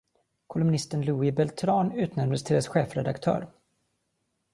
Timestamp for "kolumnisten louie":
0.47-1.31